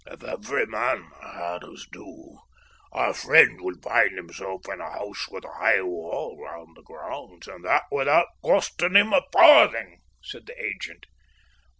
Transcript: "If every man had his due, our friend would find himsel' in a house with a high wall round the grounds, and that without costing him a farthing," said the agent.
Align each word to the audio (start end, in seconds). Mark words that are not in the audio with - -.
"If 0.07 0.23
every 0.23 0.65
man 0.65 1.11
had 1.21 1.61
his 1.61 1.87
due, 1.91 2.39
our 2.91 3.13
friend 3.13 3.61
would 3.61 3.83
find 3.83 4.13
himsel' 4.17 4.59
in 4.67 4.81
a 4.81 4.89
house 4.89 5.29
with 5.29 5.45
a 5.45 5.51
high 5.51 5.83
wall 5.83 6.41
round 6.43 6.75
the 6.75 6.81
grounds, 6.81 7.47
and 7.47 7.63
that 7.65 7.83
without 7.91 8.25
costing 8.43 8.95
him 8.95 9.13
a 9.13 9.21
farthing," 9.31 10.01
said 10.23 10.47
the 10.47 10.59
agent. 10.59 11.05